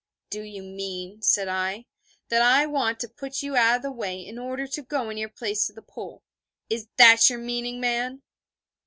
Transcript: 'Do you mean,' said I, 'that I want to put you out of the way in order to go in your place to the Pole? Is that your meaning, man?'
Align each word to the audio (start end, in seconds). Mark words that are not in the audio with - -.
'Do 0.31 0.41
you 0.41 0.63
mean,' 0.63 1.21
said 1.21 1.47
I, 1.47 1.85
'that 2.29 2.41
I 2.41 2.65
want 2.65 2.99
to 3.01 3.07
put 3.07 3.43
you 3.43 3.55
out 3.55 3.75
of 3.75 3.81
the 3.83 3.91
way 3.91 4.19
in 4.19 4.39
order 4.39 4.65
to 4.65 4.81
go 4.81 5.11
in 5.11 5.17
your 5.17 5.29
place 5.29 5.67
to 5.67 5.73
the 5.73 5.83
Pole? 5.83 6.23
Is 6.71 6.87
that 6.97 7.29
your 7.29 7.37
meaning, 7.37 7.79
man?' 7.79 8.23